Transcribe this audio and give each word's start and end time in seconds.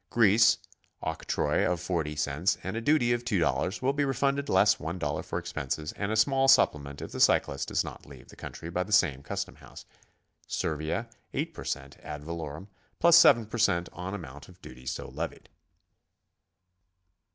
Greece, 0.09 0.57
octroi 1.03 1.63
of 1.63 1.79
40 1.79 2.15
cents 2.15 2.57
and 2.63 2.75
a 2.75 2.81
duty 2.81 3.13
of 3.13 3.23
$2; 3.23 3.83
will 3.83 3.93
be 3.93 4.03
refunded 4.03 4.49
less 4.49 4.81
$i 4.81 5.21
for 5.21 5.37
expenses 5.37 5.91
and 5.91 6.11
a 6.11 6.15
small 6.15 6.47
supplement 6.47 7.03
if 7.03 7.11
the 7.11 7.19
cyclist 7.19 7.67
does 7.67 7.83
not 7.83 8.07
leave 8.07 8.29
the 8.29 8.35
country 8.35 8.71
by 8.71 8.81
the 8.81 8.91
same 8.91 9.21
custom 9.21 9.57
house. 9.57 9.85
Servia, 10.47 11.07
8 11.35 11.53
per 11.53 11.63
cent, 11.63 11.97
ad 12.01 12.23
valorem, 12.23 12.67
plus 12.97 13.15
7 13.19 13.45
per 13.45 13.59
cent, 13.59 13.89
on 13.93 14.15
amount 14.15 14.49
of 14.49 14.59
duty 14.59 14.87
so 14.87 15.07
levied. 15.07 15.49